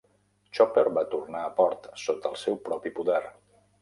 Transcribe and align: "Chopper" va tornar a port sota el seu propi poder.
"Chopper" 0.59 0.83
va 0.95 1.03
tornar 1.11 1.41
a 1.49 1.53
port 1.59 1.85
sota 2.05 2.33
el 2.33 2.41
seu 2.45 2.59
propi 2.71 2.95
poder. 2.97 3.21